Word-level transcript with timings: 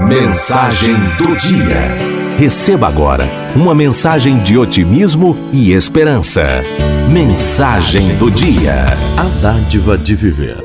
Mensagem 0.00 0.94
do 1.18 1.36
dia. 1.36 2.36
Receba 2.38 2.88
agora 2.88 3.24
uma 3.54 3.74
mensagem 3.74 4.38
de 4.42 4.56
otimismo 4.56 5.36
e 5.52 5.72
esperança. 5.72 6.62
Mensagem 7.12 8.16
do 8.16 8.30
dia. 8.30 8.86
A 9.18 9.24
dádiva 9.42 9.98
de 9.98 10.14
viver. 10.14 10.56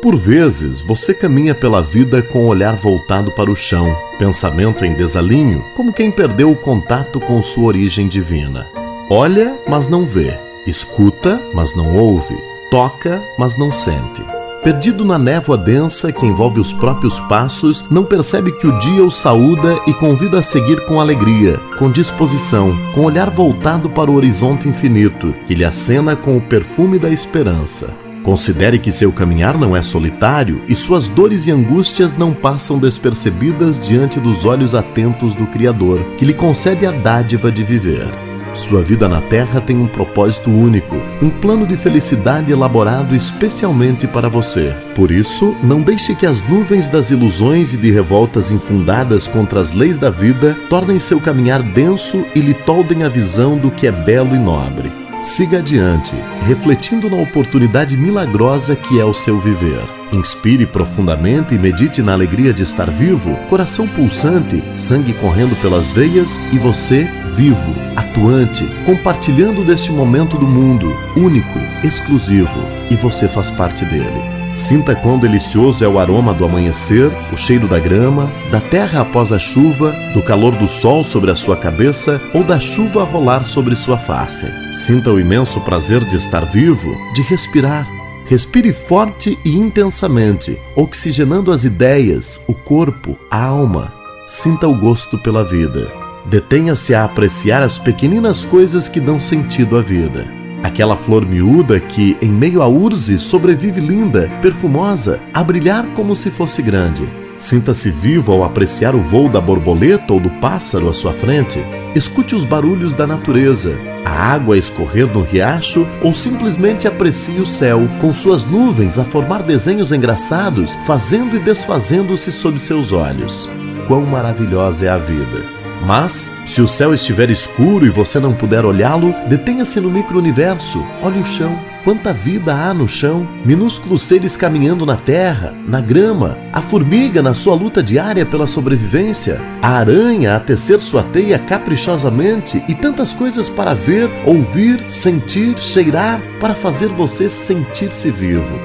Por 0.00 0.16
vezes, 0.16 0.80
você 0.80 1.12
caminha 1.12 1.54
pela 1.54 1.82
vida 1.82 2.22
com 2.22 2.44
o 2.44 2.46
olhar 2.46 2.76
voltado 2.76 3.32
para 3.32 3.50
o 3.50 3.56
chão, 3.56 3.94
pensamento 4.18 4.84
em 4.84 4.94
desalinho, 4.94 5.64
como 5.74 5.92
quem 5.92 6.10
perdeu 6.10 6.52
o 6.52 6.56
contato 6.56 7.18
com 7.18 7.42
sua 7.42 7.64
origem 7.64 8.06
divina. 8.06 8.66
Olha, 9.10 9.58
mas 9.66 9.88
não 9.88 10.06
vê. 10.06 10.38
Escuta, 10.66 11.40
mas 11.52 11.74
não 11.74 11.96
ouve. 11.96 12.36
Toca, 12.70 13.20
mas 13.36 13.58
não 13.58 13.72
sente. 13.72 14.35
Perdido 14.66 15.04
na 15.04 15.16
névoa 15.16 15.56
densa 15.56 16.10
que 16.10 16.26
envolve 16.26 16.58
os 16.58 16.72
próprios 16.72 17.20
passos, 17.20 17.84
não 17.88 18.02
percebe 18.02 18.50
que 18.50 18.66
o 18.66 18.76
dia 18.80 19.04
o 19.04 19.12
saúda 19.12 19.78
e 19.86 19.94
convida 19.94 20.40
a 20.40 20.42
seguir 20.42 20.84
com 20.86 21.00
alegria, 21.00 21.56
com 21.78 21.88
disposição, 21.88 22.76
com 22.92 23.02
olhar 23.02 23.30
voltado 23.30 23.88
para 23.88 24.10
o 24.10 24.16
horizonte 24.16 24.68
infinito, 24.68 25.32
que 25.46 25.54
lhe 25.54 25.64
acena 25.64 26.16
com 26.16 26.36
o 26.36 26.40
perfume 26.40 26.98
da 26.98 27.08
esperança. 27.08 27.94
Considere 28.24 28.80
que 28.80 28.90
seu 28.90 29.12
caminhar 29.12 29.56
não 29.56 29.76
é 29.76 29.84
solitário 29.84 30.60
e 30.66 30.74
suas 30.74 31.08
dores 31.08 31.46
e 31.46 31.52
angústias 31.52 32.12
não 32.12 32.34
passam 32.34 32.76
despercebidas 32.76 33.78
diante 33.78 34.18
dos 34.18 34.44
olhos 34.44 34.74
atentos 34.74 35.32
do 35.32 35.46
Criador, 35.46 36.02
que 36.18 36.24
lhe 36.24 36.34
concede 36.34 36.84
a 36.84 36.90
dádiva 36.90 37.52
de 37.52 37.62
viver. 37.62 38.25
Sua 38.56 38.82
vida 38.82 39.06
na 39.06 39.20
Terra 39.20 39.60
tem 39.60 39.76
um 39.76 39.86
propósito 39.86 40.50
único, 40.50 40.96
um 41.20 41.28
plano 41.28 41.66
de 41.66 41.76
felicidade 41.76 42.50
elaborado 42.50 43.14
especialmente 43.14 44.06
para 44.06 44.30
você. 44.30 44.74
Por 44.94 45.10
isso, 45.10 45.54
não 45.62 45.82
deixe 45.82 46.14
que 46.14 46.24
as 46.24 46.40
nuvens 46.40 46.88
das 46.88 47.10
ilusões 47.10 47.74
e 47.74 47.76
de 47.76 47.90
revoltas 47.90 48.50
infundadas 48.50 49.28
contra 49.28 49.60
as 49.60 49.72
leis 49.72 49.98
da 49.98 50.08
vida 50.08 50.56
tornem 50.70 50.98
seu 50.98 51.20
caminhar 51.20 51.62
denso 51.62 52.24
e 52.34 52.40
lhe 52.40 52.54
toldem 52.54 53.02
a 53.02 53.10
visão 53.10 53.58
do 53.58 53.70
que 53.70 53.86
é 53.86 53.92
belo 53.92 54.34
e 54.34 54.38
nobre. 54.38 54.90
Siga 55.20 55.58
adiante, 55.58 56.14
refletindo 56.46 57.10
na 57.10 57.16
oportunidade 57.16 57.94
milagrosa 57.96 58.74
que 58.74 58.98
é 58.98 59.04
o 59.04 59.12
seu 59.12 59.38
viver. 59.38 59.82
Inspire 60.12 60.64
profundamente 60.64 61.54
e 61.54 61.58
medite 61.58 62.00
na 62.00 62.12
alegria 62.12 62.54
de 62.54 62.62
estar 62.62 62.90
vivo, 62.90 63.34
coração 63.50 63.86
pulsante, 63.86 64.62
sangue 64.76 65.12
correndo 65.12 65.60
pelas 65.60 65.90
veias 65.90 66.38
e 66.52 66.58
você 66.58 67.06
vivo, 67.34 67.85
atuante, 68.16 68.64
compartilhando 68.86 69.62
deste 69.62 69.92
momento 69.92 70.38
do 70.38 70.46
mundo, 70.46 70.90
único, 71.14 71.58
exclusivo, 71.84 72.58
e 72.90 72.94
você 72.94 73.28
faz 73.28 73.50
parte 73.50 73.84
dele. 73.84 74.36
Sinta 74.54 74.96
quão 74.96 75.18
delicioso 75.18 75.84
é 75.84 75.88
o 75.88 75.98
aroma 75.98 76.32
do 76.32 76.46
amanhecer, 76.46 77.12
o 77.30 77.36
cheiro 77.36 77.68
da 77.68 77.78
grama, 77.78 78.32
da 78.50 78.58
terra 78.58 79.02
após 79.02 79.30
a 79.30 79.38
chuva, 79.38 79.94
do 80.14 80.22
calor 80.22 80.56
do 80.56 80.66
sol 80.66 81.04
sobre 81.04 81.30
a 81.30 81.36
sua 81.36 81.58
cabeça 81.58 82.18
ou 82.32 82.42
da 82.42 82.58
chuva 82.58 83.02
a 83.02 83.04
rolar 83.04 83.44
sobre 83.44 83.76
sua 83.76 83.98
face. 83.98 84.46
Sinta 84.72 85.10
o 85.10 85.20
imenso 85.20 85.60
prazer 85.60 86.02
de 86.02 86.16
estar 86.16 86.46
vivo, 86.46 86.96
de 87.14 87.20
respirar. 87.20 87.86
Respire 88.24 88.72
forte 88.72 89.38
e 89.44 89.50
intensamente, 89.54 90.58
oxigenando 90.74 91.52
as 91.52 91.64
ideias, 91.64 92.40
o 92.48 92.54
corpo, 92.54 93.16
a 93.30 93.44
alma. 93.44 93.92
Sinta 94.26 94.66
o 94.66 94.74
gosto 94.74 95.18
pela 95.18 95.44
vida. 95.44 96.05
Detenha-se 96.28 96.92
a 96.92 97.04
apreciar 97.04 97.62
as 97.62 97.78
pequeninas 97.78 98.44
coisas 98.44 98.88
que 98.88 98.98
dão 98.98 99.20
sentido 99.20 99.78
à 99.78 99.82
vida. 99.82 100.26
Aquela 100.60 100.96
flor 100.96 101.24
miúda 101.24 101.78
que, 101.78 102.16
em 102.20 102.30
meio 102.30 102.62
à 102.62 102.66
urze, 102.66 103.16
sobrevive 103.16 103.80
linda, 103.80 104.28
perfumosa, 104.42 105.20
a 105.32 105.44
brilhar 105.44 105.86
como 105.94 106.16
se 106.16 106.28
fosse 106.28 106.60
grande. 106.62 107.08
Sinta-se 107.36 107.92
vivo 107.92 108.32
ao 108.32 108.42
apreciar 108.42 108.96
o 108.96 109.00
voo 109.00 109.28
da 109.28 109.40
borboleta 109.40 110.12
ou 110.12 110.18
do 110.18 110.30
pássaro 110.40 110.88
à 110.88 110.94
sua 110.94 111.12
frente. 111.12 111.60
Escute 111.94 112.34
os 112.34 112.44
barulhos 112.44 112.92
da 112.92 113.06
natureza, 113.06 113.78
a 114.04 114.10
água 114.10 114.56
a 114.56 114.58
escorrer 114.58 115.06
no 115.06 115.22
riacho 115.22 115.86
ou 116.02 116.12
simplesmente 116.12 116.88
aprecie 116.88 117.38
o 117.38 117.46
céu, 117.46 117.86
com 118.00 118.12
suas 118.12 118.44
nuvens 118.44 118.98
a 118.98 119.04
formar 119.04 119.44
desenhos 119.44 119.92
engraçados, 119.92 120.74
fazendo 120.86 121.36
e 121.36 121.38
desfazendo-se 121.38 122.32
sob 122.32 122.58
seus 122.58 122.90
olhos. 122.90 123.48
Quão 123.86 124.04
maravilhosa 124.04 124.86
é 124.86 124.88
a 124.88 124.98
vida! 124.98 125.65
Mas, 125.84 126.30
se 126.46 126.62
o 126.62 126.68
céu 126.68 126.94
estiver 126.94 127.30
escuro 127.30 127.86
e 127.86 127.90
você 127.90 128.18
não 128.18 128.34
puder 128.34 128.64
olhá-lo, 128.64 129.14
detenha-se 129.28 129.80
no 129.80 129.90
micro-universo, 129.90 130.84
olhe 131.02 131.20
o 131.20 131.24
chão. 131.24 131.58
Quanta 131.84 132.12
vida 132.12 132.52
há 132.52 132.74
no 132.74 132.88
chão, 132.88 133.28
minúsculos 133.44 134.02
seres 134.02 134.36
caminhando 134.36 134.84
na 134.84 134.96
terra, 134.96 135.54
na 135.68 135.80
grama, 135.80 136.36
a 136.52 136.60
formiga 136.60 137.22
na 137.22 137.32
sua 137.32 137.54
luta 137.54 137.80
diária 137.80 138.26
pela 138.26 138.48
sobrevivência, 138.48 139.40
a 139.62 139.76
aranha 139.76 140.34
a 140.34 140.40
tecer 140.40 140.80
sua 140.80 141.04
teia 141.04 141.38
caprichosamente 141.38 142.60
e 142.66 142.74
tantas 142.74 143.12
coisas 143.12 143.48
para 143.48 143.72
ver, 143.72 144.10
ouvir, 144.24 144.84
sentir, 144.88 145.56
cheirar, 145.58 146.20
para 146.40 146.54
fazer 146.54 146.88
você 146.88 147.28
sentir-se 147.28 148.10
vivo. 148.10 148.58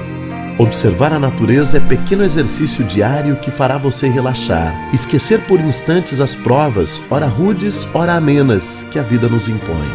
Observar 0.62 1.12
a 1.12 1.18
natureza 1.18 1.78
é 1.78 1.80
pequeno 1.80 2.22
exercício 2.22 2.84
diário 2.84 3.34
que 3.34 3.50
fará 3.50 3.76
você 3.76 4.08
relaxar, 4.08 4.72
esquecer 4.94 5.40
por 5.40 5.58
instantes 5.58 6.20
as 6.20 6.36
provas, 6.36 7.02
ora 7.10 7.26
rudes, 7.26 7.88
ora 7.92 8.14
amenas, 8.14 8.86
que 8.88 8.96
a 8.96 9.02
vida 9.02 9.28
nos 9.28 9.48
impõe. 9.48 9.90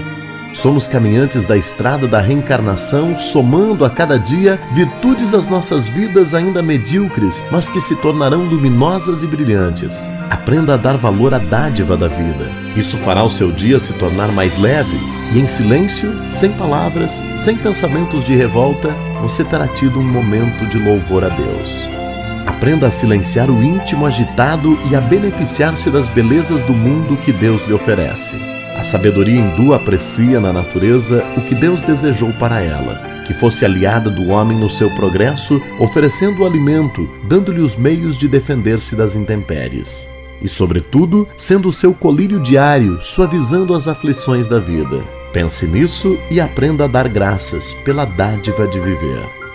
Somos 0.53 0.85
caminhantes 0.85 1.45
da 1.45 1.55
estrada 1.55 2.05
da 2.05 2.19
reencarnação, 2.19 3.17
somando 3.17 3.85
a 3.85 3.89
cada 3.89 4.19
dia 4.19 4.59
virtudes 4.73 5.33
às 5.33 5.47
nossas 5.47 5.87
vidas 5.87 6.33
ainda 6.33 6.61
medíocres, 6.61 7.41
mas 7.49 7.69
que 7.69 7.79
se 7.79 7.95
tornarão 7.95 8.43
luminosas 8.43 9.23
e 9.23 9.27
brilhantes. 9.27 9.97
Aprenda 10.29 10.73
a 10.73 10.77
dar 10.77 10.97
valor 10.97 11.33
à 11.33 11.39
dádiva 11.39 11.95
da 11.95 12.09
vida. 12.09 12.51
Isso 12.75 12.97
fará 12.97 13.23
o 13.23 13.29
seu 13.29 13.53
dia 13.53 13.79
se 13.79 13.93
tornar 13.93 14.33
mais 14.33 14.57
leve 14.57 15.16
e, 15.33 15.39
em 15.39 15.47
silêncio, 15.47 16.13
sem 16.29 16.51
palavras, 16.51 17.21
sem 17.37 17.57
pensamentos 17.57 18.23
de 18.25 18.35
revolta, 18.35 18.95
você 19.21 19.43
terá 19.43 19.67
tido 19.67 19.99
um 19.99 20.03
momento 20.03 20.65
de 20.69 20.77
louvor 20.77 21.23
a 21.23 21.29
Deus. 21.29 21.97
Aprenda 22.45 22.87
a 22.87 22.91
silenciar 22.91 23.49
o 23.49 23.61
íntimo 23.61 24.05
agitado 24.05 24.79
e 24.89 24.95
a 24.95 25.01
beneficiar-se 25.01 25.89
das 25.89 26.07
belezas 26.07 26.61
do 26.63 26.73
mundo 26.73 27.17
que 27.17 27.33
Deus 27.33 27.67
lhe 27.67 27.73
oferece. 27.73 28.37
A 28.77 28.83
sabedoria 28.83 29.39
hindu 29.39 29.73
aprecia 29.73 30.39
na 30.39 30.53
natureza 30.53 31.25
o 31.35 31.41
que 31.41 31.53
Deus 31.53 31.81
desejou 31.81 32.31
para 32.33 32.61
ela, 32.61 33.23
que 33.25 33.33
fosse 33.33 33.65
aliada 33.65 34.09
do 34.09 34.29
homem 34.29 34.57
no 34.57 34.69
seu 34.69 34.89
progresso, 34.91 35.61
oferecendo 35.77 36.43
o 36.43 36.45
alimento, 36.45 37.09
dando-lhe 37.27 37.59
os 37.59 37.75
meios 37.75 38.17
de 38.17 38.27
defender-se 38.27 38.95
das 38.95 39.13
intempéries. 39.15 40.07
E, 40.41 40.47
sobretudo, 40.47 41.27
sendo 41.37 41.67
o 41.67 41.73
seu 41.73 41.93
colírio 41.93 42.39
diário, 42.39 43.01
suavizando 43.01 43.73
as 43.73 43.87
aflições 43.87 44.47
da 44.47 44.59
vida. 44.59 45.16
Pense 45.31 45.67
nisso 45.67 46.17
e 46.31 46.39
aprenda 46.39 46.85
a 46.85 46.87
dar 46.87 47.07
graças 47.07 47.73
pela 47.85 48.05
dádiva 48.05 48.67
de 48.67 48.79
viver. 48.79 49.46